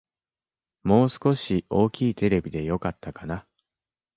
[0.81, 3.45] もう少し大きいテレビでよかったかな